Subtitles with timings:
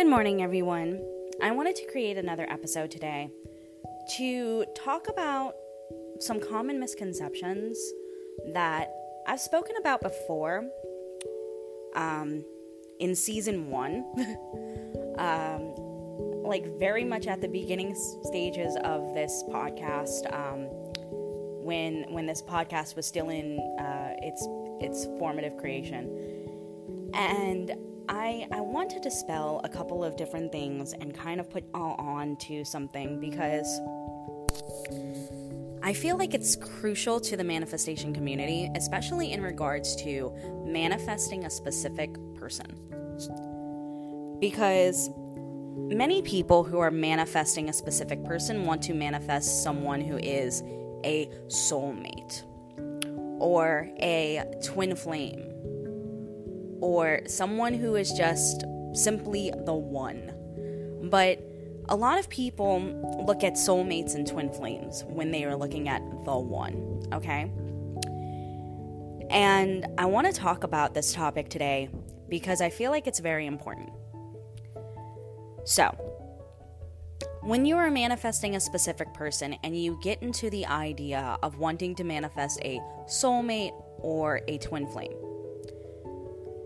[0.00, 0.98] Good morning, everyone.
[1.42, 3.30] I wanted to create another episode today
[4.16, 5.52] to talk about
[6.20, 7.78] some common misconceptions
[8.54, 8.90] that
[9.26, 10.64] I've spoken about before
[11.94, 12.42] um,
[12.98, 14.06] in season one,
[15.18, 15.74] um,
[16.44, 20.32] like very much at the beginning stages of this podcast.
[20.32, 20.60] Um,
[21.62, 24.48] when when this podcast was still in uh, its
[24.80, 27.76] its formative creation, and
[28.10, 31.94] I I want to dispel a couple of different things and kind of put all
[31.94, 33.80] on to something because
[35.80, 40.32] I feel like it's crucial to the manifestation community, especially in regards to
[40.66, 42.66] manifesting a specific person.
[44.40, 45.08] Because
[45.76, 50.62] many people who are manifesting a specific person want to manifest someone who is
[51.04, 52.42] a soulmate
[53.38, 55.49] or a twin flame
[56.80, 60.32] or someone who is just simply the one.
[61.10, 61.42] But
[61.88, 62.80] a lot of people
[63.26, 67.50] look at soulmates and twin flames when they are looking at the one, okay?
[69.30, 71.88] And I want to talk about this topic today
[72.28, 73.90] because I feel like it's very important.
[75.64, 75.86] So,
[77.42, 81.94] when you are manifesting a specific person and you get into the idea of wanting
[81.96, 85.14] to manifest a soulmate or a twin flame,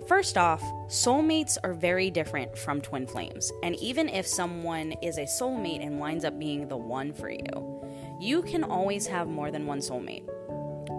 [0.06, 5.22] First off, soulmates are very different from twin flames, and even if someone is a
[5.22, 7.84] soulmate and winds up being the one for you,
[8.20, 10.28] you can always have more than one soulmate.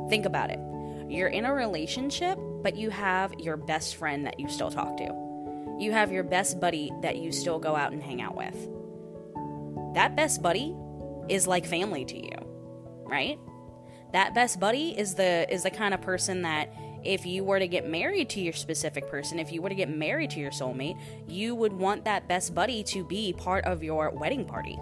[0.09, 0.59] Think about it.
[1.07, 5.75] You're in a relationship, but you have your best friend that you still talk to.
[5.77, 8.55] You have your best buddy that you still go out and hang out with.
[9.93, 10.75] That best buddy
[11.29, 13.37] is like family to you, right?
[14.13, 16.73] That best buddy is the is the kind of person that
[17.05, 19.89] if you were to get married to your specific person, if you were to get
[19.89, 24.09] married to your soulmate, you would want that best buddy to be part of your
[24.09, 24.77] wedding party.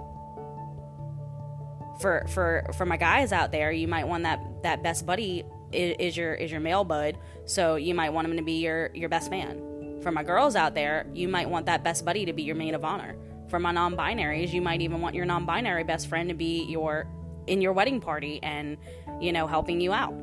[1.99, 5.95] For for for my guys out there, you might want that that best buddy is,
[5.99, 9.09] is your is your male bud, so you might want him to be your your
[9.09, 9.99] best man.
[10.01, 12.73] For my girls out there, you might want that best buddy to be your maid
[12.73, 13.15] of honor.
[13.49, 17.05] For my non-binaries, you might even want your non-binary best friend to be your
[17.47, 18.77] in your wedding party and
[19.21, 20.13] you know helping you out.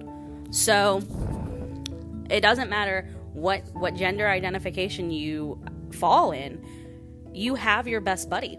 [0.50, 1.00] So
[2.30, 6.64] it doesn't matter what what gender identification you fall in.
[7.32, 8.58] You have your best buddy.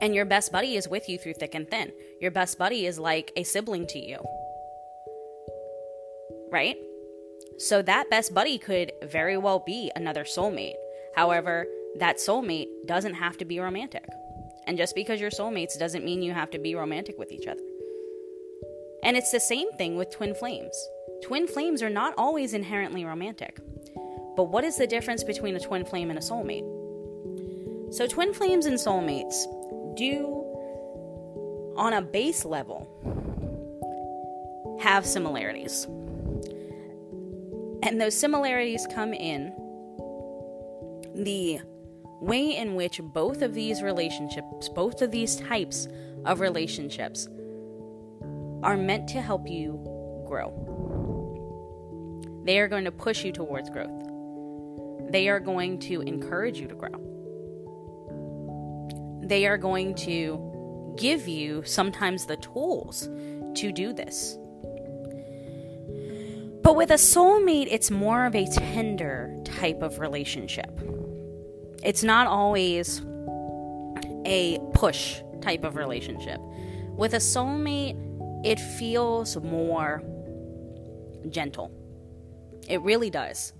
[0.00, 1.92] And your best buddy is with you through thick and thin.
[2.20, 4.18] Your best buddy is like a sibling to you.
[6.50, 6.76] Right?
[7.58, 10.76] So that best buddy could very well be another soulmate.
[11.14, 11.66] However,
[11.98, 14.04] that soulmate doesn't have to be romantic.
[14.66, 17.62] And just because you're soulmates doesn't mean you have to be romantic with each other.
[19.02, 20.76] And it's the same thing with twin flames.
[21.22, 23.58] Twin flames are not always inherently romantic.
[24.36, 26.64] But what is the difference between a twin flame and a soulmate?
[27.92, 29.44] So, twin flames and soulmates
[29.96, 30.26] do,
[31.76, 32.86] on a base level,
[34.80, 35.86] have similarities.
[37.82, 39.52] And those similarities come in
[41.14, 41.60] the
[42.20, 45.88] way in which both of these relationships, both of these types
[46.24, 47.28] of relationships,
[48.62, 49.82] are meant to help you
[50.26, 50.79] grow.
[52.50, 54.02] They are going to push you towards growth.
[55.12, 56.90] They are going to encourage you to grow.
[59.22, 63.08] They are going to give you sometimes the tools
[63.54, 64.36] to do this.
[66.64, 70.76] But with a soulmate, it's more of a tender type of relationship.
[71.84, 73.00] It's not always
[74.26, 76.40] a push type of relationship.
[76.96, 77.94] With a soulmate,
[78.44, 80.02] it feels more
[81.28, 81.79] gentle.
[82.70, 83.52] It really does.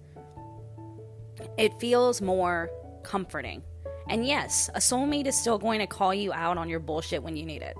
[1.58, 2.70] It feels more
[3.02, 3.64] comforting.
[4.08, 7.36] And yes, a soulmate is still going to call you out on your bullshit when
[7.36, 7.76] you need it.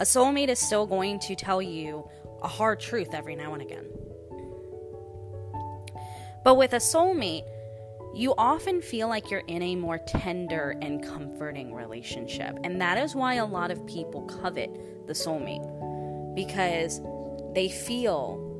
[0.00, 2.08] A soulmate is still going to tell you
[2.42, 3.84] a hard truth every now and again.
[6.42, 7.44] But with a soulmate,
[8.14, 12.58] you often feel like you're in a more tender and comforting relationship.
[12.64, 17.00] And that is why a lot of people covet the soulmate because
[17.54, 18.51] they feel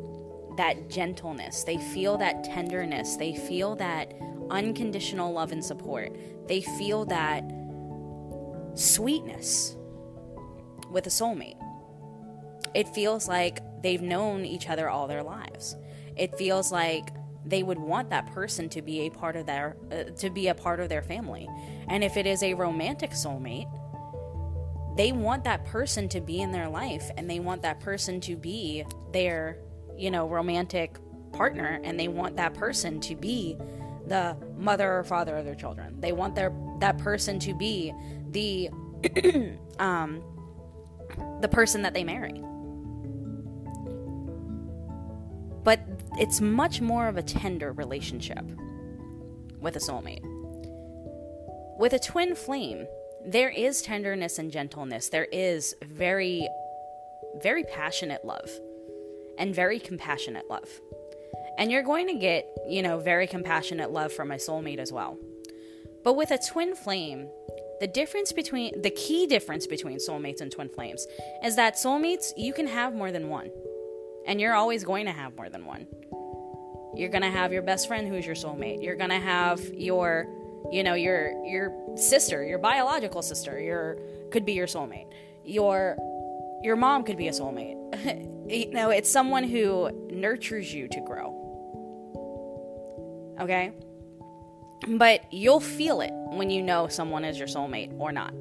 [0.56, 4.12] that gentleness, they feel that tenderness, they feel that
[4.50, 6.14] unconditional love and support,
[6.46, 7.44] they feel that
[8.74, 9.76] sweetness
[10.90, 11.56] with a soulmate.
[12.74, 15.76] It feels like they've known each other all their lives.
[16.16, 17.10] It feels like
[17.44, 20.54] they would want that person to be a part of their uh, to be a
[20.54, 21.48] part of their family.
[21.88, 23.68] And if it is a romantic soulmate,
[24.96, 28.36] they want that person to be in their life and they want that person to
[28.36, 29.58] be their
[29.96, 30.96] you know, romantic
[31.32, 33.56] partner and they want that person to be
[34.06, 36.00] the mother or father of their children.
[36.00, 37.92] They want their that person to be
[38.30, 38.70] the
[39.78, 40.22] um
[41.40, 42.42] the person that they marry.
[45.64, 45.80] But
[46.18, 48.44] it's much more of a tender relationship
[49.60, 50.22] with a soulmate.
[51.78, 52.86] With a twin flame,
[53.24, 55.08] there is tenderness and gentleness.
[55.08, 56.48] There is very,
[57.40, 58.50] very passionate love
[59.38, 60.68] and very compassionate love.
[61.58, 65.18] And you're going to get, you know, very compassionate love from my soulmate as well.
[66.04, 67.28] But with a twin flame,
[67.80, 71.06] the difference between the key difference between soulmates and twin flames
[71.44, 73.50] is that soulmates you can have more than one.
[74.26, 75.86] And you're always going to have more than one.
[76.94, 78.82] You're going to have your best friend who's your soulmate.
[78.82, 80.28] You're going to have your
[80.70, 83.98] you know, your your sister, your biological sister, your
[84.30, 85.06] could be your soulmate.
[85.44, 85.96] Your
[86.62, 88.28] your mom could be a soulmate.
[88.48, 91.38] you know, it's someone who nurtures you to grow.
[93.40, 93.72] Okay?
[94.88, 98.34] But you'll feel it when you know someone is your soulmate or not.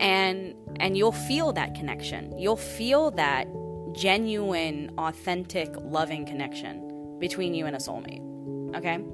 [0.00, 2.38] And and you'll feel that connection.
[2.38, 3.46] You'll feel that
[3.92, 8.22] genuine, authentic, loving connection between you and a soulmate.
[8.74, 9.04] Okay?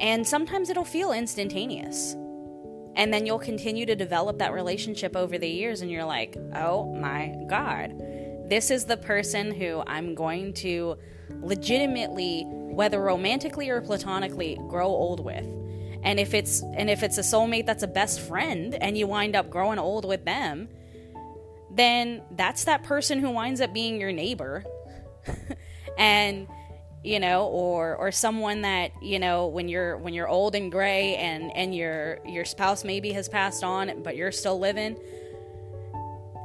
[0.00, 2.14] And sometimes it'll feel instantaneous.
[2.98, 6.92] And then you'll continue to develop that relationship over the years, and you're like, oh
[6.92, 7.96] my God,
[8.48, 10.98] this is the person who I'm going to
[11.40, 15.46] legitimately, whether romantically or platonically, grow old with.
[16.02, 19.36] And if it's and if it's a soulmate that's a best friend and you wind
[19.36, 20.68] up growing old with them,
[21.70, 24.64] then that's that person who winds up being your neighbor.
[25.98, 26.48] and
[27.04, 31.14] you know or or someone that you know when you're when you're old and gray
[31.16, 34.96] and and your your spouse maybe has passed on but you're still living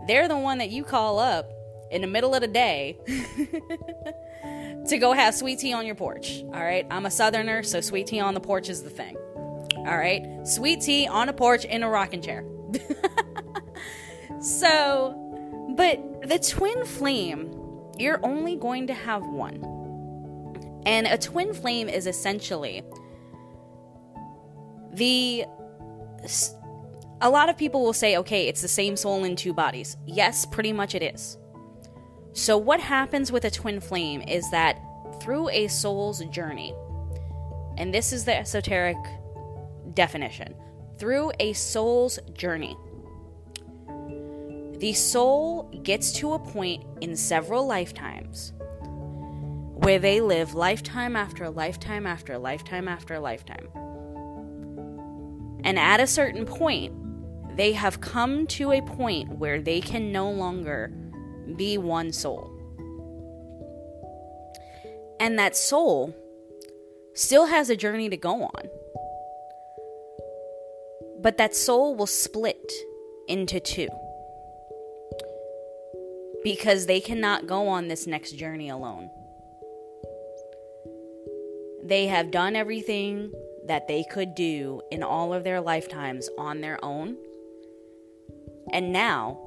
[0.07, 1.50] they're the one that you call up
[1.91, 2.97] in the middle of the day
[4.88, 6.85] to go have sweet tea on your porch all right?
[6.91, 9.17] I'm a southerner so sweet tea on the porch is the thing
[9.75, 10.23] all right?
[10.45, 12.45] Sweet tea on a porch in a rocking chair.
[14.44, 15.15] So
[15.77, 17.59] but the twin flame
[17.97, 19.61] you're only going to have one
[20.85, 22.83] and a twin flame is essentially
[24.94, 25.45] the.
[27.21, 29.95] A lot of people will say, okay, it's the same soul in two bodies.
[30.06, 31.38] Yes, pretty much it is.
[32.33, 34.77] So, what happens with a twin flame is that
[35.21, 36.74] through a soul's journey,
[37.77, 38.97] and this is the esoteric
[39.94, 40.53] definition
[40.97, 42.75] through a soul's journey,
[44.79, 48.53] the soul gets to a point in several lifetimes
[49.83, 53.68] where they live lifetime after lifetime after lifetime after lifetime.
[55.65, 56.94] And at a certain point,
[57.57, 60.89] they have come to a point where they can no longer
[61.57, 62.50] be one soul.
[65.19, 66.15] And that soul
[67.13, 68.69] still has a journey to go on.
[71.21, 72.71] But that soul will split
[73.27, 73.89] into two.
[76.41, 79.09] Because they cannot go on this next journey alone.
[81.85, 83.31] They have done everything
[83.68, 87.18] that they could do in all of their lifetimes on their own.
[88.71, 89.38] And now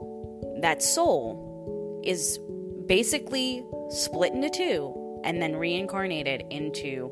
[0.60, 2.38] that soul is
[2.86, 7.10] basically split into two and then reincarnated into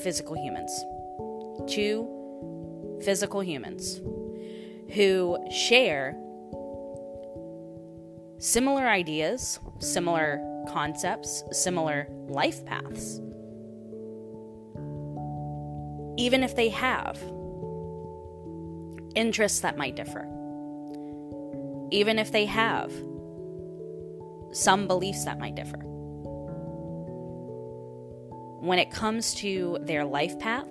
[0.00, 0.72] physical humans.
[1.68, 4.00] Two physical humans
[4.94, 6.16] who share
[8.38, 13.20] similar ideas, similar concepts, similar life paths
[16.16, 17.18] even if they have
[19.14, 20.26] interests that might differ,
[21.90, 22.92] even if they have
[24.52, 25.78] some beliefs that might differ.
[28.60, 30.66] When it comes to their life path,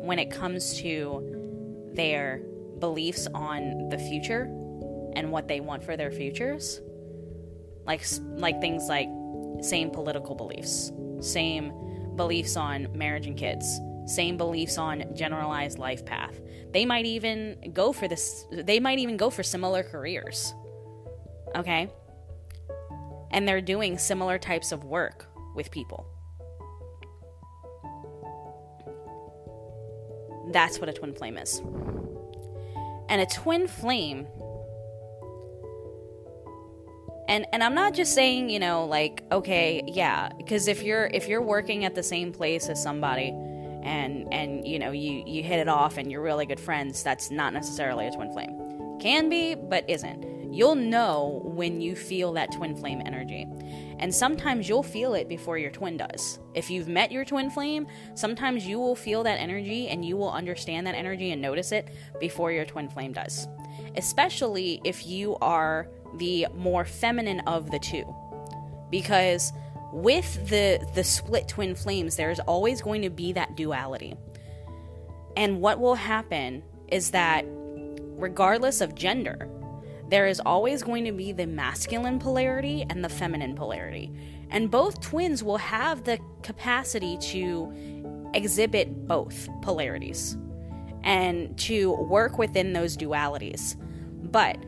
[0.00, 2.40] when it comes to their
[2.78, 4.44] beliefs on the future
[5.14, 6.80] and what they want for their futures,
[7.86, 8.02] like
[8.36, 9.08] like things like
[9.60, 11.72] same political beliefs, same
[12.16, 16.40] beliefs on marriage and kids, same beliefs on generalized life path.
[16.72, 20.54] They might even go for this they might even go for similar careers.
[21.54, 21.90] Okay?
[23.30, 26.06] And they're doing similar types of work with people.
[30.52, 31.60] That's what a twin flame is.
[33.08, 34.26] And a twin flame
[37.28, 41.28] and and I'm not just saying, you know, like okay, yeah, because if you're if
[41.28, 43.34] you're working at the same place as somebody
[43.86, 47.30] and and you know you you hit it off and you're really good friends that's
[47.30, 52.50] not necessarily a twin flame can be but isn't You'll know when you feel that
[52.50, 53.46] twin flame energy.
[53.98, 56.38] And sometimes you'll feel it before your twin does.
[56.54, 60.30] If you've met your twin flame, sometimes you will feel that energy and you will
[60.30, 61.90] understand that energy and notice it
[62.20, 63.48] before your twin flame does.
[63.96, 68.04] Especially if you are the more feminine of the two.
[68.90, 69.52] Because
[69.92, 74.14] with the the split twin flames there's always going to be that duality.
[75.36, 79.48] And what will happen is that regardless of gender,
[80.08, 84.12] there is always going to be the masculine polarity and the feminine polarity.
[84.50, 90.36] And both twins will have the capacity to exhibit both polarities
[91.02, 93.76] and to work within those dualities.
[94.30, 94.58] But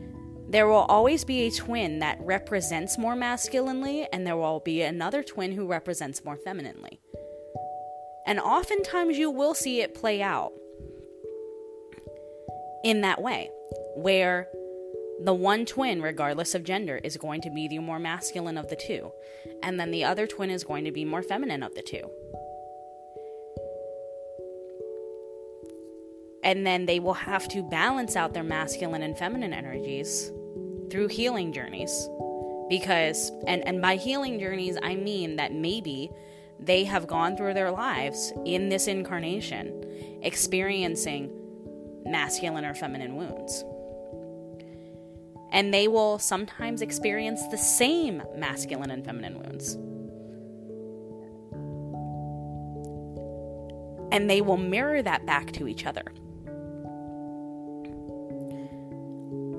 [0.49, 5.21] there will always be a twin that represents more masculinely, and there will be another
[5.21, 6.99] twin who represents more femininely.
[8.25, 10.53] And oftentimes you will see it play out
[12.83, 13.51] in that way,
[13.95, 14.47] where
[15.21, 18.75] the one twin, regardless of gender, is going to be the more masculine of the
[18.75, 19.11] two,
[19.61, 22.09] and then the other twin is going to be more feminine of the two.
[26.41, 30.31] And then they will have to balance out their masculine and feminine energies
[30.89, 32.09] through healing journeys.
[32.69, 36.11] Because, and, and by healing journeys, I mean that maybe
[36.59, 41.31] they have gone through their lives in this incarnation experiencing
[42.05, 43.63] masculine or feminine wounds
[45.51, 49.75] and they will sometimes experience the same masculine and feminine wounds.
[54.11, 56.03] And they will mirror that back to each other.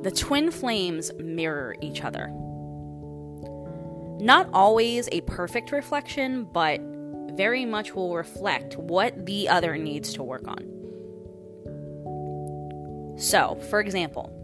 [0.02, 2.28] The twin flames mirror each other.
[4.20, 6.80] Not always a perfect reflection, but
[7.32, 10.66] very much will reflect what the other needs to work on.
[13.18, 14.36] So, for example,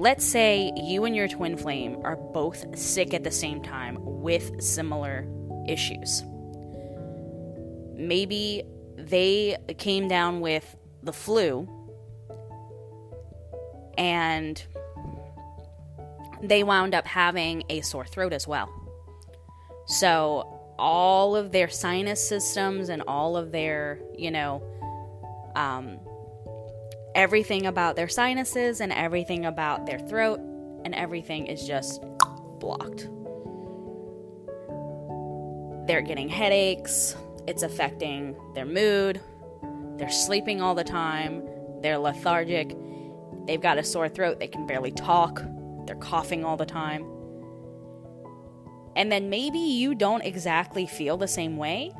[0.00, 4.62] Let's say you and your twin flame are both sick at the same time with
[4.62, 5.26] similar
[5.66, 6.22] issues.
[7.96, 8.62] Maybe
[8.96, 11.68] they came down with the flu
[13.98, 14.64] and
[16.40, 18.72] they wound up having a sore throat as well.
[19.86, 24.62] So, all of their sinus systems and all of their, you know,
[25.56, 25.98] um,
[27.16, 30.38] everything about their sinuses and everything about their throat
[30.84, 32.00] and everything is just
[32.60, 33.08] blocked.
[35.88, 37.16] They're getting headaches,
[37.48, 39.20] it's affecting their mood,
[39.96, 41.42] they're sleeping all the time,
[41.82, 42.76] they're lethargic,
[43.48, 45.42] they've got a sore throat, they can barely talk,
[45.86, 47.04] they're coughing all the time.
[48.94, 51.92] And then maybe you don't exactly feel the same way.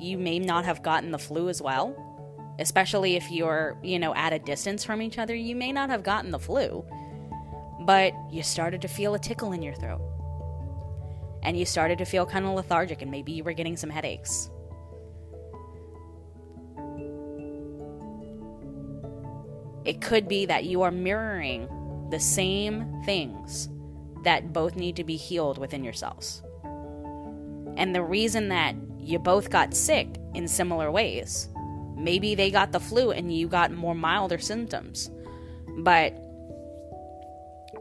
[0.00, 1.96] You may not have gotten the flu as well
[2.58, 6.02] especially if you're, you know, at a distance from each other, you may not have
[6.02, 6.84] gotten the flu,
[7.80, 10.00] but you started to feel a tickle in your throat.
[11.42, 14.50] And you started to feel kind of lethargic, and maybe you were getting some headaches.
[19.84, 21.68] It could be that you are mirroring
[22.10, 23.68] the same things
[24.24, 26.42] that both need to be healed within yourselves.
[27.76, 31.48] And the reason that you both got sick in similar ways
[31.96, 35.10] Maybe they got the flu and you got more milder symptoms.
[35.78, 36.12] But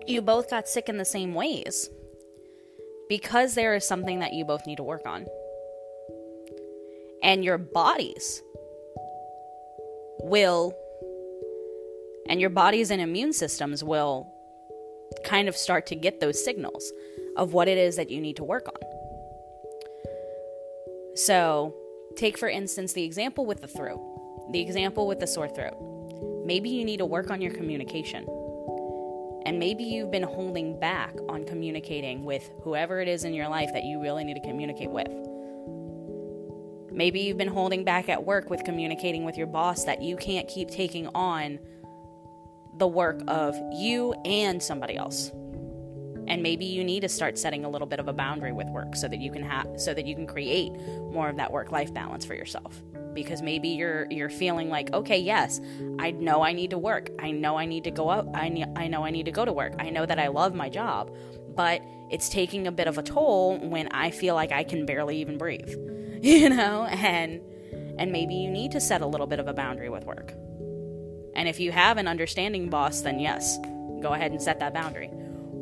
[0.07, 1.89] you both got sick in the same ways
[3.09, 5.25] because there is something that you both need to work on.
[7.21, 8.41] And your bodies
[10.21, 10.73] will,
[12.27, 14.31] and your bodies and immune systems will
[15.23, 16.91] kind of start to get those signals
[17.37, 18.81] of what it is that you need to work on.
[21.15, 21.75] So,
[22.15, 23.99] Take, for instance, the example with the throat,
[24.51, 25.75] the example with the sore throat.
[26.45, 28.27] Maybe you need to work on your communication.
[29.45, 33.71] And maybe you've been holding back on communicating with whoever it is in your life
[33.73, 35.09] that you really need to communicate with.
[36.91, 40.47] Maybe you've been holding back at work with communicating with your boss that you can't
[40.47, 41.57] keep taking on
[42.77, 45.31] the work of you and somebody else.
[46.25, 48.95] And maybe you need to start setting a little bit of a boundary with work
[48.95, 50.71] so that you can have so that you can create
[51.11, 52.81] more of that work life balance for yourself.
[53.13, 55.61] Because maybe you're you're feeling like okay yes
[55.99, 57.09] i know i need to work.
[57.19, 59.45] I know i need to go out i, ne- I know i need to go
[59.45, 59.73] to work.
[59.77, 61.15] I know that i love my job
[61.55, 65.17] but it's taking a bit of a toll when i feel like i can barely
[65.17, 65.69] even breathe
[66.23, 66.85] you know?
[66.85, 67.41] And
[67.99, 70.33] and maybe you need to set a little bit of a boundary with work
[71.35, 73.57] and if you have an understanding boss then yes
[74.01, 75.09] go ahead and set that boundary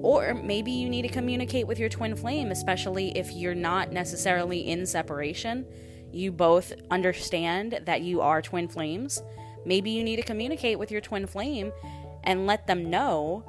[0.02, 4.68] or maybe you need to communicate with your twin flame, especially if you're not necessarily
[4.68, 5.66] in separation.
[6.12, 9.22] You both understand that you are twin flames.
[9.66, 11.72] Maybe you need to communicate with your twin flame
[12.24, 13.46] and let them know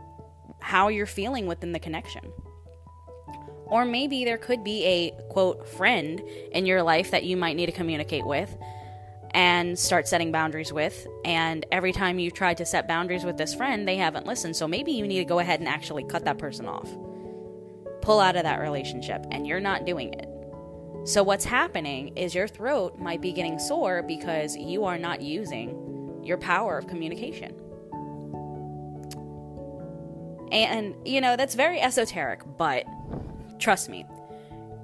[0.60, 2.32] how you're feeling within the connection.
[3.66, 6.20] Or maybe there could be a quote friend
[6.52, 8.54] in your life that you might need to communicate with
[9.34, 11.06] and start setting boundaries with.
[11.24, 14.56] And every time you try to set boundaries with this friend, they haven't listened.
[14.56, 16.88] So maybe you need to go ahead and actually cut that person off.
[18.02, 20.28] Pull out of that relationship, and you're not doing it.
[21.04, 26.20] So, what's happening is your throat might be getting sore because you are not using
[26.24, 27.54] your power of communication.
[30.52, 32.84] And, you know, that's very esoteric, but
[33.58, 34.04] trust me,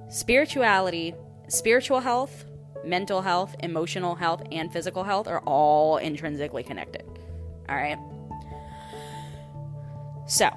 [0.09, 1.13] spirituality,
[1.47, 2.43] spiritual health,
[2.83, 7.03] mental health, emotional health, and physical health are all intrinsically connected.
[7.67, 7.97] All right.
[10.27, 10.47] So,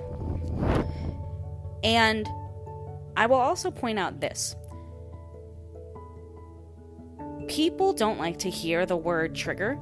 [1.83, 2.29] and
[3.17, 4.55] I will also point out this
[7.49, 9.75] people don't like to hear the word trigger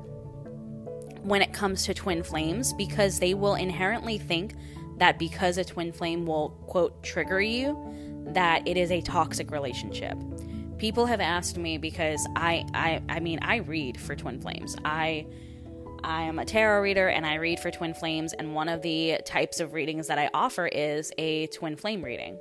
[1.23, 4.55] when it comes to twin flames because they will inherently think
[4.97, 7.77] that because a twin flame will, quote, trigger you,
[8.29, 10.17] that it is a toxic relationship
[10.81, 14.75] people have asked me because I, I I mean I read for twin flames.
[14.85, 15.27] I
[16.03, 19.21] I am a tarot reader and I read for twin flames and one of the
[19.27, 22.39] types of readings that I offer is a twin flame reading.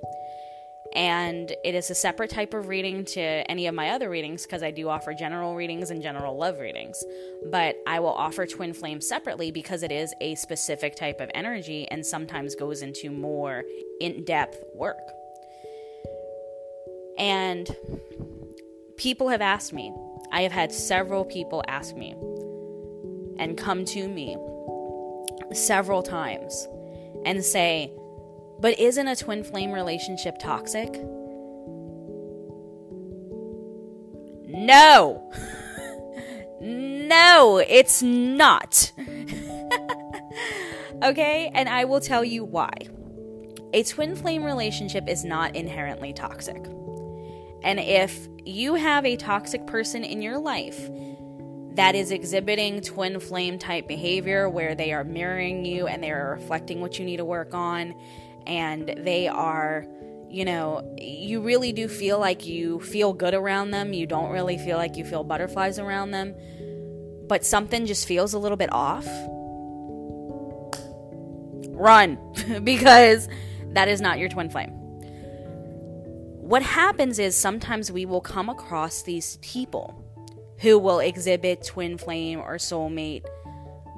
[0.96, 4.64] And it is a separate type of reading to any of my other readings because
[4.64, 7.04] I do offer general readings and general love readings.
[7.52, 11.88] But I will offer twin flame separately because it is a specific type of energy
[11.92, 13.66] and sometimes goes into more
[14.00, 14.98] in depth work.
[17.20, 17.70] And
[18.98, 19.94] people have asked me,
[20.32, 22.16] I have had several people ask me
[23.38, 24.38] and come to me
[25.54, 26.68] several times
[27.26, 27.92] and say,
[28.60, 30.94] but isn't a twin flame relationship toxic?
[34.48, 35.32] No.
[36.62, 38.92] no, it's not.
[41.04, 42.74] okay, and I will tell you why.
[43.74, 46.66] A twin flame relationship is not inherently toxic.
[47.64, 50.90] And if you have a toxic person in your life
[51.74, 56.32] that is exhibiting twin flame type behavior where they are mirroring you and they are
[56.32, 57.94] reflecting what you need to work on
[58.48, 59.86] and they are
[60.30, 64.58] you know you really do feel like you feel good around them you don't really
[64.58, 66.36] feel like you feel butterflies around them
[67.28, 69.08] but something just feels a little bit off
[71.74, 72.18] run
[72.64, 73.28] because
[73.74, 74.79] that is not your twin flame
[76.50, 80.04] what happens is sometimes we will come across these people
[80.62, 83.24] who will exhibit twin flame or soulmate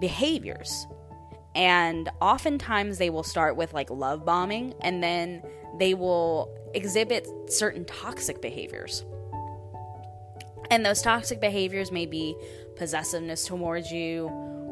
[0.01, 0.85] behaviors.
[1.55, 5.41] And oftentimes they will start with like love bombing and then
[5.79, 9.05] they will exhibit certain toxic behaviors.
[10.69, 12.35] And those toxic behaviors may be
[12.75, 14.27] possessiveness towards you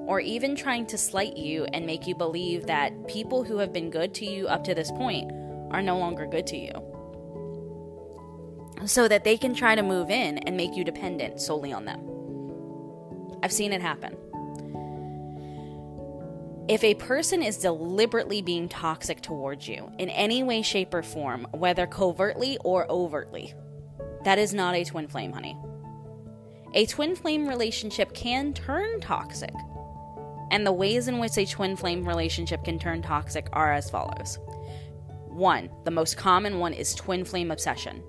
[0.05, 3.89] or even trying to slight you and make you believe that people who have been
[3.89, 5.31] good to you up to this point
[5.71, 6.88] are no longer good to you
[8.85, 11.99] so that they can try to move in and make you dependent solely on them.
[13.43, 14.15] I've seen it happen.
[16.69, 21.47] If a person is deliberately being toxic towards you in any way, shape, or form,
[21.51, 23.53] whether covertly or overtly,
[24.23, 25.57] that is not a twin flame, honey.
[26.75, 29.53] A twin flame relationship can turn toxic.
[30.51, 34.37] And the ways in which a twin flame relationship can turn toxic are as follows.
[35.25, 38.03] One, the most common one is twin flame obsession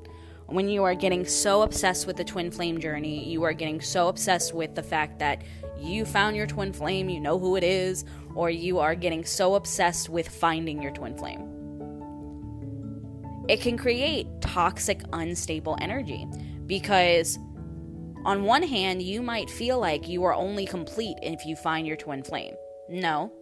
[0.51, 4.09] when you are getting so obsessed with the twin flame journey, you are getting so
[4.09, 5.43] obsessed with the fact that
[5.79, 9.55] you found your twin flame, you know who it is, or you are getting so
[9.55, 11.47] obsessed with finding your twin flame.
[13.49, 16.27] It can create toxic, unstable energy
[16.67, 17.39] because,
[18.25, 21.97] on one hand, you might feel like you are only complete if you find your
[21.97, 22.55] twin flame.
[22.89, 23.33] No,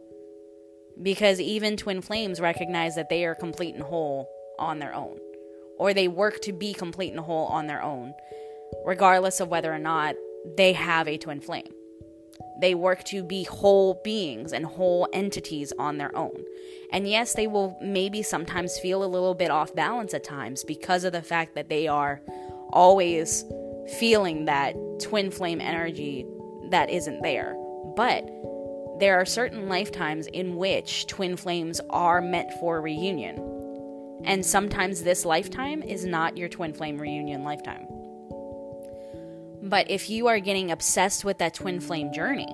[1.03, 5.19] because even twin flames recognize that they are complete and whole on their own
[5.79, 8.13] or they work to be complete and whole on their own,
[8.85, 10.15] regardless of whether or not
[10.57, 11.73] they have a twin flame.
[12.61, 16.45] They work to be whole beings and whole entities on their own.
[16.93, 21.05] And yes, they will maybe sometimes feel a little bit off balance at times because
[21.05, 22.21] of the fact that they are
[22.71, 23.45] always
[23.99, 26.27] feeling that twin flame energy
[26.71, 27.55] that isn't there.
[27.97, 28.29] But
[28.99, 33.58] there are certain lifetimes in which twin flames are meant for reunion
[34.25, 37.87] and sometimes this lifetime is not your twin flame reunion lifetime.
[39.63, 42.49] But if you are getting obsessed with that twin flame journey,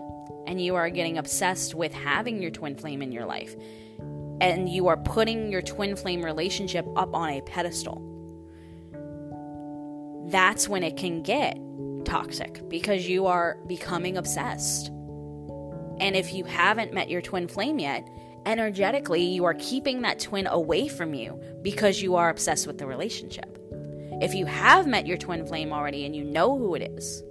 [0.47, 3.55] and you are getting obsessed with having your twin flame in your life,
[4.41, 8.11] and you are putting your twin flame relationship up on a pedestal,
[10.27, 11.59] that's when it can get
[12.05, 14.89] toxic because you are becoming obsessed.
[16.01, 18.09] And if you haven't met your twin flame yet,
[18.47, 22.87] energetically, you are keeping that twin away from you because you are obsessed with the
[22.87, 23.59] relationship.
[24.21, 27.23] If you have met your twin flame already and you know who it is,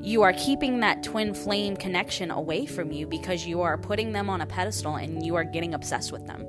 [0.00, 4.28] you are keeping that twin flame connection away from you because you are putting them
[4.28, 6.44] on a pedestal and you are getting obsessed with them.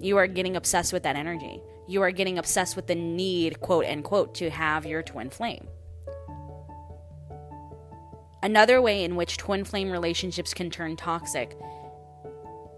[0.00, 1.60] You are getting obsessed with that energy.
[1.86, 5.68] You are getting obsessed with the need, quote unquote, to have your twin flame.
[8.42, 11.56] Another way in which twin flame relationships can turn toxic,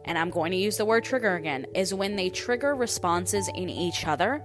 [0.05, 3.69] and I'm going to use the word trigger again, is when they trigger responses in
[3.69, 4.43] each other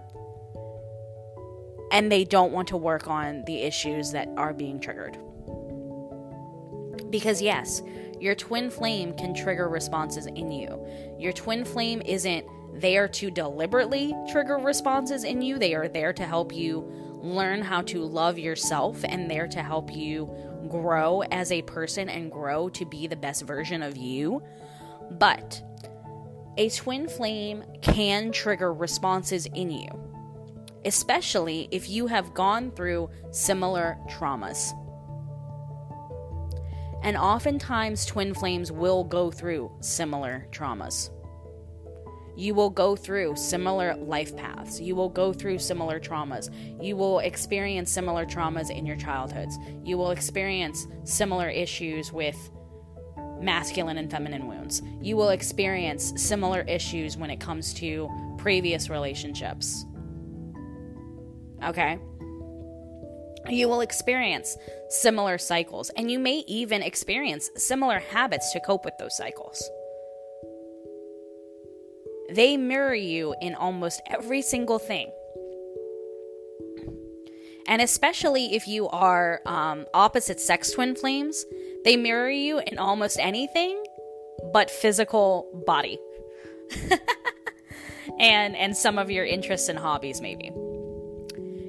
[1.91, 5.17] and they don't want to work on the issues that are being triggered.
[7.10, 7.82] Because, yes,
[8.19, 10.86] your twin flame can trigger responses in you.
[11.17, 16.25] Your twin flame isn't there to deliberately trigger responses in you, they are there to
[16.25, 16.82] help you
[17.21, 20.30] learn how to love yourself and there to help you
[20.69, 24.41] grow as a person and grow to be the best version of you.
[25.12, 25.62] But
[26.58, 29.88] a twin flame can trigger responses in you,
[30.86, 34.71] especially if you have gone through similar traumas.
[37.04, 41.12] And oftentimes, twin flames will go through similar traumas.
[42.36, 44.80] You will go through similar life paths.
[44.80, 46.50] You will go through similar traumas.
[46.84, 49.58] You will experience similar traumas in your childhoods.
[49.84, 52.38] You will experience similar issues with
[53.39, 54.82] masculine and feminine wounds.
[55.02, 59.86] You will experience similar issues when it comes to previous relationships.
[61.63, 62.00] Okay?
[63.48, 64.58] You will experience
[64.89, 69.69] similar cycles, and you may even experience similar habits to cope with those cycles.
[72.36, 75.10] They mirror you in almost every single thing.
[77.67, 81.45] And especially if you are um, opposite sex twin flames,
[81.86, 83.82] they mirror you in almost anything
[84.52, 85.98] but physical body.
[88.19, 90.52] and and some of your interests and hobbies maybe.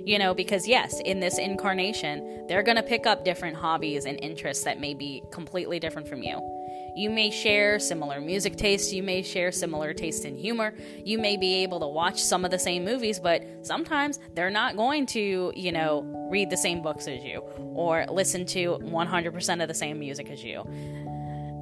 [0.05, 4.19] You know, because yes, in this incarnation, they're going to pick up different hobbies and
[4.21, 6.56] interests that may be completely different from you.
[6.97, 10.73] You may share similar music tastes, you may share similar taste in humor,
[11.05, 14.77] you may be able to watch some of the same movies, but sometimes they're not
[14.77, 17.41] going to, you know, read the same books as you
[17.75, 20.61] or listen to 100% of the same music as you.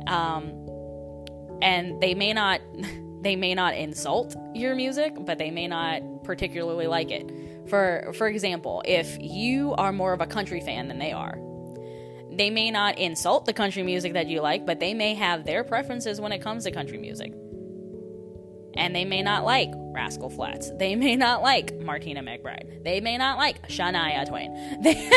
[0.06, 0.52] Um,
[1.60, 2.60] and they may not
[3.22, 7.28] they may not insult your music, but they may not particularly like it.
[7.68, 11.38] For for example, if you are more of a country fan than they are,
[12.36, 15.64] they may not insult the country music that you like, but they may have their
[15.64, 17.32] preferences when it comes to country music.
[18.76, 20.70] And they may not like Rascal Flatts.
[20.78, 22.82] They may not like Martina McBride.
[22.82, 24.82] They may not like Shania Twain.
[24.82, 25.10] They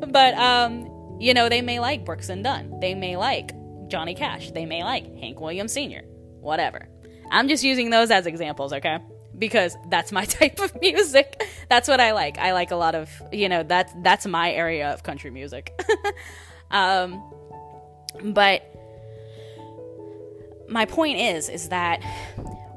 [0.06, 2.80] but um, you know, they may like Brooks and Dunn.
[2.80, 3.52] They may like
[3.88, 4.50] Johnny Cash.
[4.50, 6.02] They may like Hank Williams Sr.
[6.40, 6.88] Whatever.
[7.30, 8.98] I'm just using those as examples, okay?
[9.38, 11.46] Because that's my type of music.
[11.68, 12.38] That's what I like.
[12.38, 15.72] I like a lot of, you know, that's that's my area of country music.
[16.70, 17.22] um
[18.22, 18.62] but
[20.68, 22.02] my point is is that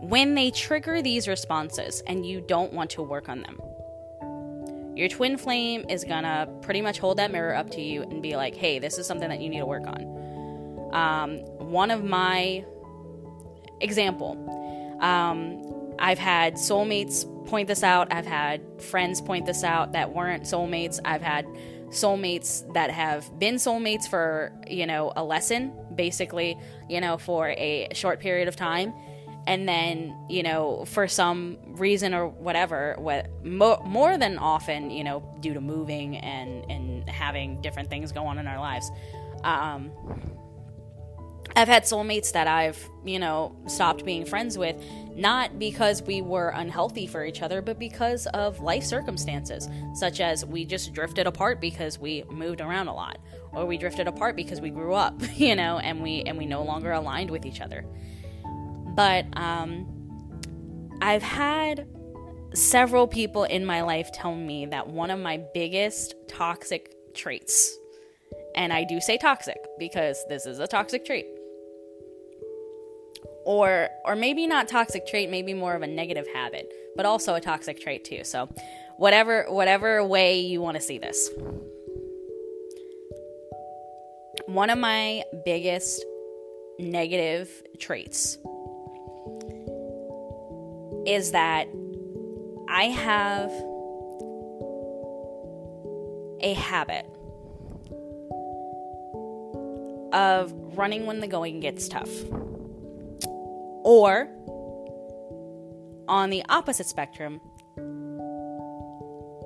[0.01, 3.59] when they trigger these responses and you don't want to work on them,
[4.95, 8.35] your twin flame is gonna pretty much hold that mirror up to you and be
[8.35, 10.89] like, hey, this is something that you need to work on.
[10.93, 11.37] Um,
[11.69, 12.65] one of my
[13.81, 15.61] example, um,
[15.99, 18.11] I've had soulmates point this out.
[18.11, 20.99] I've had friends point this out that weren't soulmates.
[21.03, 21.45] I've had
[21.89, 26.57] soulmates that have been soulmates for, you know, a lesson, basically,
[26.89, 28.93] you know, for a short period of time.
[29.47, 35.05] And then, you know, for some reason or whatever, what mo- more than often, you
[35.05, 38.91] know, due to moving and and having different things go on in our lives,
[39.45, 39.89] um,
[41.57, 44.75] I've had soulmates that I've, you know, stopped being friends with,
[45.15, 50.45] not because we were unhealthy for each other, but because of life circumstances, such as
[50.45, 53.17] we just drifted apart because we moved around a lot,
[53.53, 56.61] or we drifted apart because we grew up, you know, and we and we no
[56.61, 57.83] longer aligned with each other.
[58.95, 59.87] But um,
[61.01, 61.87] I've had
[62.53, 67.75] several people in my life tell me that one of my biggest toxic traits,
[68.53, 71.25] and I do say toxic because this is a toxic trait
[73.47, 77.41] or or maybe not toxic trait maybe more of a negative habit but also a
[77.41, 78.49] toxic trait too so
[78.97, 81.29] whatever whatever way you want to see this
[84.47, 86.03] one of my biggest
[86.77, 88.37] negative traits
[91.05, 91.67] is that
[92.69, 93.49] I have
[96.41, 97.05] a habit
[100.11, 102.09] of running when the going gets tough.
[103.87, 104.27] Or
[106.09, 107.39] on the opposite spectrum,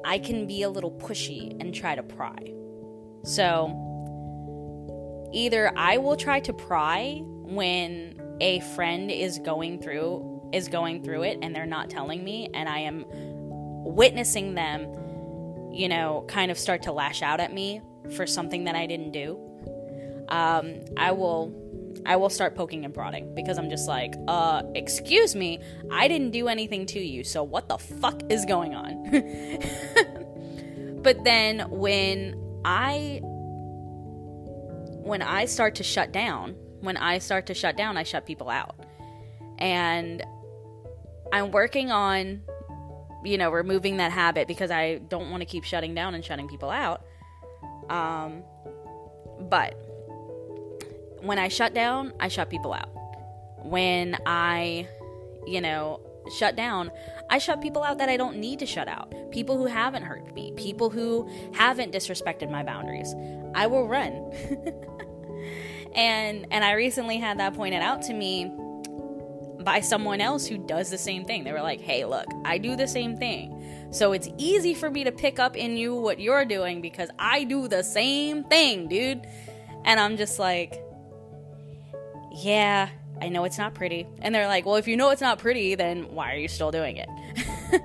[0.04, 2.52] I can be a little pushy and try to pry.
[3.24, 3.70] So
[5.32, 11.22] either I will try to pry when a friend is going through is going through
[11.22, 13.06] it and they're not telling me and I am
[13.86, 14.88] witnessing them,
[15.72, 17.84] you know, kind of start to lash out at me
[18.16, 19.38] for something that I didn't do.
[20.30, 21.61] Um, I will
[22.06, 25.60] I will start poking and prodding because I'm just like, uh, excuse me,
[25.92, 29.12] I didn't do anything to you, so what the fuck is going on?
[31.04, 32.36] but then when
[32.66, 33.22] I
[35.04, 38.50] when I start to shut down, when I start to shut down, I shut people
[38.50, 38.76] out.
[39.58, 40.24] And
[41.32, 42.42] I'm working on
[43.24, 46.48] you know, removing that habit because I don't want to keep shutting down and shutting
[46.48, 47.06] people out.
[47.90, 48.44] Um
[49.50, 49.76] but
[51.22, 52.90] when I shut down, I shut people out.
[53.64, 54.88] When I,
[55.46, 56.00] you know,
[56.38, 56.92] shut down,
[57.30, 59.14] I shut people out that I don't need to shut out.
[59.32, 63.14] People who haven't hurt me, people who haven't disrespected my boundaries.
[63.54, 64.32] I will run.
[65.96, 68.52] and and I recently had that pointed out to me
[69.60, 71.44] by someone else who does the same thing.
[71.44, 75.04] They were like, "Hey, look, I do the same thing." So it's easy for me
[75.04, 79.28] to pick up in you what you're doing because I do the same thing, dude.
[79.84, 80.82] And I'm just like,
[82.32, 82.90] yeah,
[83.22, 84.08] I know it's not pretty.
[84.22, 86.72] And they're like, well, if you know it's not pretty, then why are you still
[86.72, 87.10] doing it?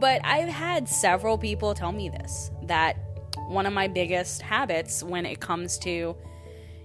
[0.00, 2.96] but I've had several people tell me this that
[3.48, 6.16] one of my biggest habits when it comes to,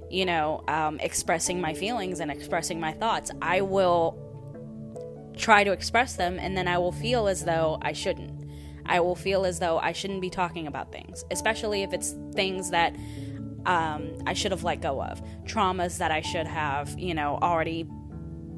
[0.09, 4.19] you know, um, expressing my feelings and expressing my thoughts, I will
[5.35, 8.43] try to express them and then I will feel as though I shouldn't.
[8.85, 12.69] I will feel as though I shouldn't be talking about things, especially if it's things
[12.71, 12.95] that
[13.65, 17.87] um, I should have let go of, traumas that I should have, you know, already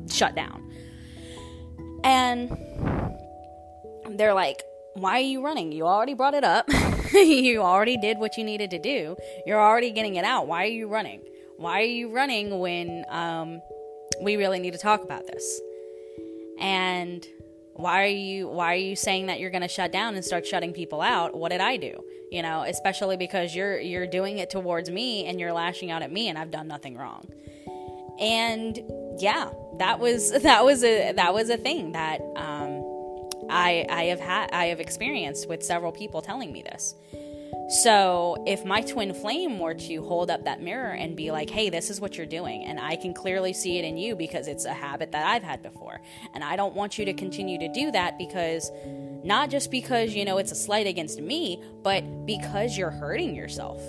[0.09, 0.71] shut down.
[2.03, 2.49] And
[4.17, 4.61] they're like,
[4.93, 5.71] why are you running?
[5.71, 6.69] You already brought it up.
[7.13, 9.15] you already did what you needed to do.
[9.45, 10.47] You're already getting it out.
[10.47, 11.21] Why are you running?
[11.57, 13.61] Why are you running when um,
[14.21, 15.61] we really need to talk about this?
[16.59, 17.27] And
[17.75, 20.47] why are you why are you saying that you're going to shut down and start
[20.47, 21.35] shutting people out?
[21.35, 22.03] What did i do?
[22.31, 26.11] You know especially because you're you're doing it towards me and you're lashing out at
[26.11, 27.27] me and i've done nothing wrong.
[28.19, 28.79] And
[29.19, 32.81] yeah that was that was a that was a thing that um,
[33.49, 36.95] i i have had i have experienced with several people telling me this
[37.67, 41.71] so, if my twin flame were to hold up that mirror and be like, hey,
[41.71, 44.65] this is what you're doing, and I can clearly see it in you because it's
[44.65, 45.99] a habit that I've had before,
[46.35, 48.69] and I don't want you to continue to do that because
[49.23, 53.81] not just because, you know, it's a slight against me, but because you're hurting yourself.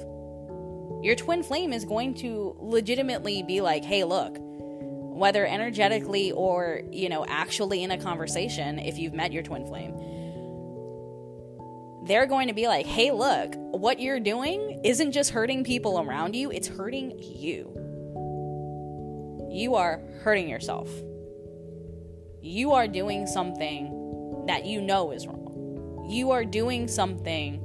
[1.05, 7.11] Your twin flame is going to legitimately be like, hey, look, whether energetically or, you
[7.11, 9.95] know, actually in a conversation, if you've met your twin flame
[12.07, 16.37] they're going to be like, hey, look, what you're doing isn't just hurting people around
[16.37, 17.73] you, it's hurting you.
[19.51, 20.89] You are hurting yourself.
[22.43, 26.07] You are doing something that you know is wrong.
[26.09, 27.63] You are doing something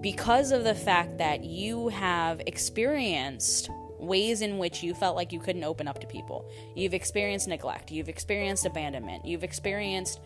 [0.00, 5.40] because of the fact that you have experienced ways in which you felt like you
[5.40, 6.50] couldn't open up to people.
[6.74, 10.20] You've experienced neglect, you've experienced abandonment, you've experienced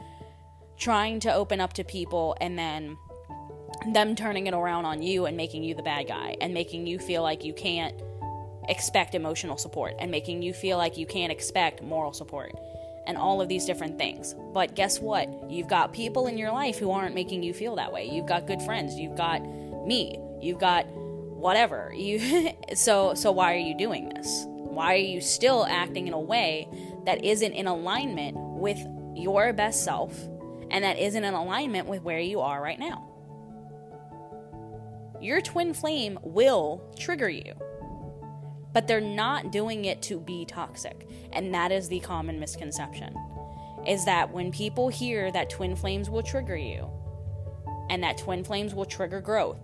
[0.77, 2.97] trying to open up to people and then
[3.93, 6.99] them turning it around on you and making you the bad guy and making you
[6.99, 8.01] feel like you can't
[8.69, 12.53] expect emotional support and making you feel like you can't expect moral support
[13.07, 14.35] and all of these different things.
[14.55, 15.29] But guess what?
[15.51, 18.09] You've got people in your life who aren't making you feel that way.
[18.09, 19.43] You've got good friends, you've got
[19.87, 21.93] me, you've got whatever.
[21.95, 24.45] You so so why are you doing this?
[24.47, 26.69] Why are you still acting in a way
[27.05, 28.79] that isn't in alignment with
[29.15, 30.19] your best self
[30.71, 33.11] and that isn't in alignment with where you are right now.
[35.21, 37.55] Your twin flame will trigger you,
[38.73, 41.09] but they're not doing it to be toxic.
[41.33, 43.15] And that is the common misconception
[43.87, 46.89] is that when people hear that twin flames will trigger you
[47.91, 49.61] and that twin flames will trigger growth,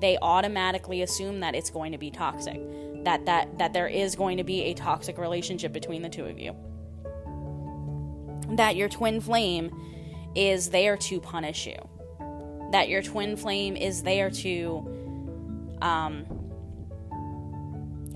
[0.00, 2.60] they automatically assume that it's going to be toxic,
[3.04, 6.38] that that that there is going to be a toxic relationship between the two of
[6.38, 6.54] you.
[8.56, 9.70] That your twin flame
[10.36, 11.76] is there to punish you.
[12.72, 16.26] That your twin flame is there to um,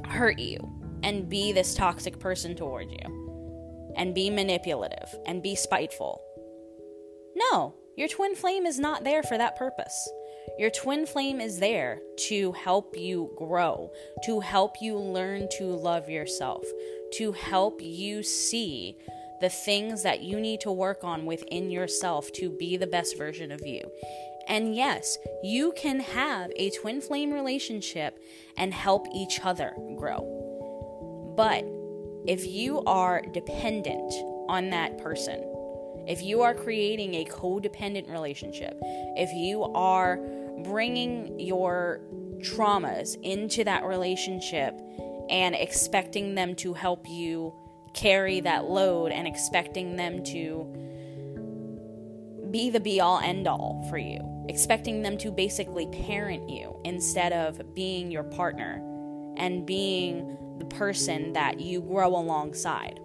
[0.05, 0.59] hurt you
[1.03, 6.23] and be this toxic person toward you and be manipulative and be spiteful.
[7.35, 10.09] No, your twin flame is not there for that purpose.
[10.59, 13.91] Your twin flame is there to help you grow,
[14.25, 16.65] to help you learn to love yourself,
[17.15, 18.97] to help you see
[19.41, 23.51] the things that you need to work on within yourself to be the best version
[23.51, 23.81] of you.
[24.47, 28.19] And yes, you can have a twin flame relationship
[28.57, 31.35] and help each other grow.
[31.37, 31.65] But
[32.27, 34.13] if you are dependent
[34.49, 35.45] on that person,
[36.07, 38.77] if you are creating a codependent relationship,
[39.17, 40.19] if you are
[40.65, 42.01] bringing your
[42.41, 44.79] traumas into that relationship
[45.31, 47.55] and expecting them to help you
[47.95, 50.67] carry that load and expecting them to
[52.51, 57.33] be the be all end all for you, expecting them to basically parent you instead
[57.33, 58.83] of being your partner
[59.37, 62.99] and being the person that you grow alongside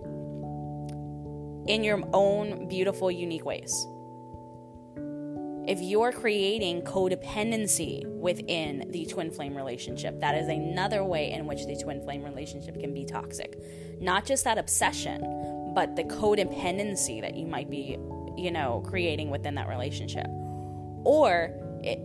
[1.67, 3.87] in your own beautiful, unique ways.
[5.67, 11.65] If you're creating codependency within the twin flame relationship, that is another way in which
[11.65, 13.57] the twin flame relationship can be toxic.
[13.99, 15.21] Not just that obsession,
[15.73, 17.97] but the codependency that you might be,
[18.37, 20.27] you know, creating within that relationship.
[21.03, 21.51] Or
[21.83, 21.99] it,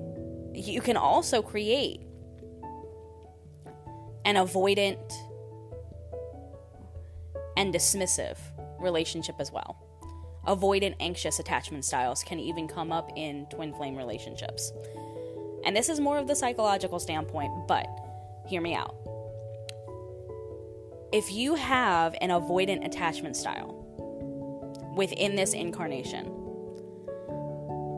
[0.55, 2.01] you can also create
[4.25, 5.13] an avoidant
[7.57, 8.39] and dismissive
[8.79, 9.77] relationship as well.
[10.47, 14.73] Avoidant anxious attachment styles can even come up in twin flame relationships.
[15.65, 17.87] And this is more of the psychological standpoint, but
[18.47, 18.97] hear me out.
[21.13, 23.77] If you have an avoidant attachment style
[24.97, 26.27] within this incarnation,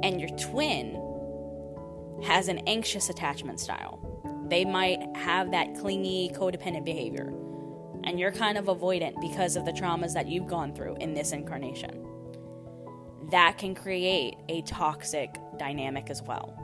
[0.03, 0.98] and your twin
[2.25, 4.01] has an anxious attachment style,
[4.48, 7.33] they might have that clingy, codependent behavior
[8.05, 11.33] and you're kind of avoidant because of the traumas that you've gone through in this
[11.33, 12.05] incarnation.
[13.31, 16.59] That can create a toxic dynamic as well.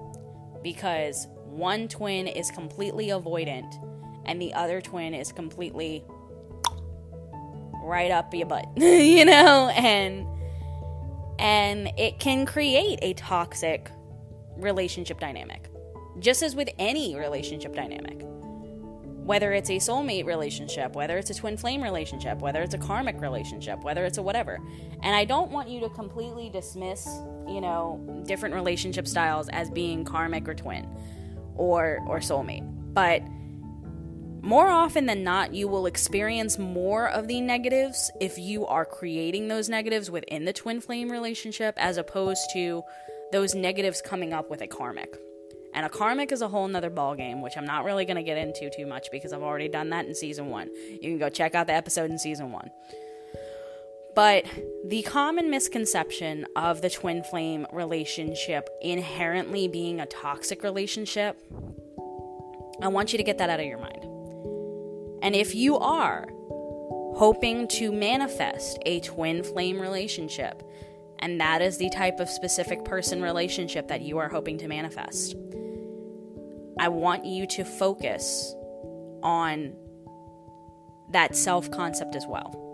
[0.63, 3.73] Because one twin is completely avoidant
[4.27, 6.05] and the other twin is completely
[7.89, 10.27] right up your butt, you know, and
[11.39, 13.91] and it can create a toxic
[14.57, 15.71] relationship dynamic.
[16.19, 18.25] Just as with any relationship dynamic
[19.29, 23.21] whether it's a soulmate relationship, whether it's a twin flame relationship, whether it's a karmic
[23.21, 24.59] relationship, whether it's a whatever.
[25.03, 27.07] And I don't want you to completely dismiss,
[27.47, 30.89] you know, different relationship styles as being karmic or twin
[31.57, 32.65] or or soulmate.
[32.95, 33.21] But
[34.41, 39.49] more often than not, you will experience more of the negatives if you are creating
[39.49, 42.83] those negatives within the twin flame relationship as opposed to
[43.33, 45.17] those negatives coming up with a karmic.
[45.75, 48.39] And a karmic is a whole nother ballgame, which I'm not really going to get
[48.39, 50.69] into too much because I've already done that in season one.
[50.91, 52.71] You can go check out the episode in season one.
[54.15, 54.47] But
[54.85, 61.41] the common misconception of the twin flame relationship inherently being a toxic relationship,
[62.83, 64.18] I want you to get that out of your mind.
[65.23, 66.29] And if you are
[67.15, 70.63] hoping to manifest a twin flame relationship,
[71.19, 75.35] and that is the type of specific person relationship that you are hoping to manifest.
[76.79, 78.55] I want you to focus
[79.23, 79.75] on
[81.11, 82.65] that self concept as well.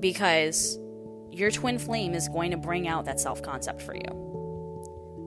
[0.00, 0.78] Because
[1.30, 4.31] your twin flame is going to bring out that self concept for you.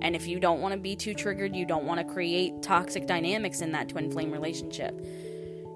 [0.02, 3.08] And if you don't want to be too triggered, you don't want to create toxic
[3.08, 5.00] dynamics in that twin flame relationship,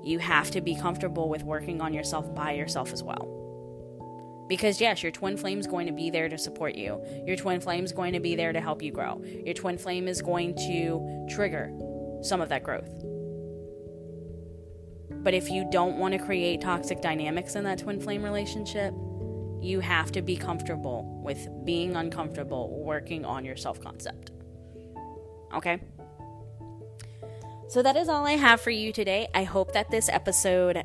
[0.04, 3.36] you have to be comfortable with working on yourself by yourself as well.
[4.48, 7.00] Because, yes, your twin flame is going to be there to support you.
[7.26, 9.22] Your twin flame is going to be there to help you grow.
[9.46, 11.72] Your twin flame is going to trigger
[12.22, 12.90] some of that growth.
[15.22, 18.94] But if you don't want to create toxic dynamics in that twin flame relationship,
[19.62, 24.32] you have to be comfortable with being uncomfortable working on your self concept.
[25.54, 25.80] Okay?
[27.68, 29.28] So that is all I have for you today.
[29.34, 30.84] I hope that this episode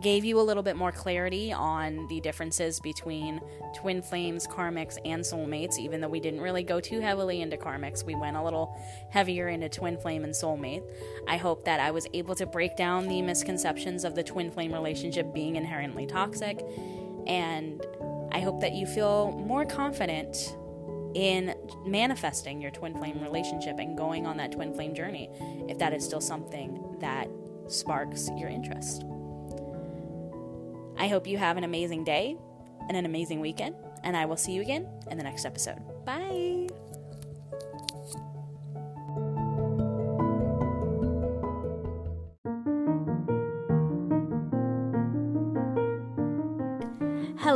[0.00, 3.40] gave you a little bit more clarity on the differences between
[3.74, 8.04] twin flames, karmics, and soulmates, even though we didn't really go too heavily into karmics.
[8.04, 8.78] We went a little
[9.10, 10.82] heavier into twin flame and soulmate.
[11.26, 14.72] I hope that I was able to break down the misconceptions of the twin flame
[14.72, 16.60] relationship being inherently toxic,
[17.26, 17.84] and
[18.32, 20.56] I hope that you feel more confident
[21.14, 21.54] in
[21.86, 25.30] manifesting your twin flame relationship and going on that twin flame journey
[25.68, 27.28] if that is still something that
[27.66, 29.04] sparks your interest.
[30.98, 32.36] I hope you have an amazing day
[32.88, 35.78] and an amazing weekend, and I will see you again in the next episode.
[36.04, 36.68] Bye.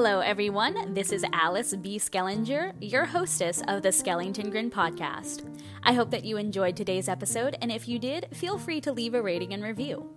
[0.04, 0.94] Hello, everyone.
[0.94, 1.96] This is Alice B.
[1.96, 5.48] Schellinger, your hostess of the Schellington Grin podcast.
[5.84, 9.14] I hope that you enjoyed today's episode, and if you did, feel free to leave
[9.14, 10.12] a rating and review.